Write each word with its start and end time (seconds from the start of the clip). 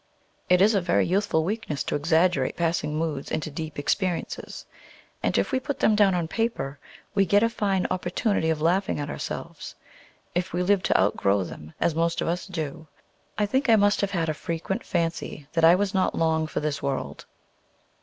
It 0.49 0.63
is 0.63 0.73
a 0.73 0.81
very 0.81 1.05
youthful 1.05 1.43
weakness 1.43 1.83
to 1.83 1.93
exaggerate 1.95 2.57
passing 2.57 2.95
moods 2.97 3.29
into 3.29 3.51
deep 3.51 3.77
experiences, 3.77 4.65
and 5.21 5.37
if 5.37 5.51
we 5.51 5.59
put 5.59 5.77
them 5.77 5.93
down 5.93 6.15
on 6.15 6.27
paper, 6.27 6.79
we 7.13 7.23
get 7.23 7.43
a 7.43 7.49
fine 7.49 7.85
opportunity 7.91 8.49
of 8.49 8.63
laughing 8.63 8.99
at 8.99 9.11
ourselves, 9.11 9.75
if 10.33 10.53
we 10.53 10.63
live 10.63 10.81
to 10.81 10.99
outgrow 10.99 11.43
them, 11.43 11.75
as 11.79 11.93
most 11.93 12.19
of 12.19 12.27
us 12.27 12.47
do. 12.47 12.87
I 13.37 13.45
think 13.45 13.69
I 13.69 13.75
must 13.75 14.01
have 14.01 14.09
had 14.09 14.27
a 14.27 14.33
frequent 14.33 14.83
fancy 14.83 15.45
that 15.53 15.63
I 15.63 15.75
was 15.75 15.93
not 15.93 16.15
long 16.15 16.47
for 16.47 16.61
this 16.61 16.81
world. 16.81 17.27